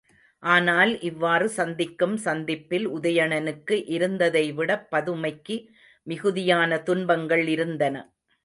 [0.43, 5.57] ஆனால் இவ்வாறு சந்திக்கும் சந்திப்பில் உதயணனுக்கு இருந்ததைவிடப் பதுமைக்கு
[6.07, 7.95] மிகுதியான துன்பங்கள் இருந்தன.